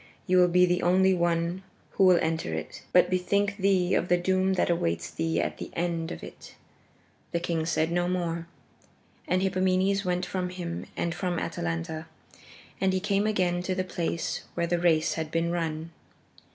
[0.25, 2.81] You will be the only one who will enter it.
[2.91, 6.55] But bethink thee of the doom that awaits thee at the end of it."
[7.33, 8.47] The king said no more,
[9.27, 12.07] and Hippomenes went from him and from Atalanta,
[12.81, 15.91] and he came again to the place where the race had been run.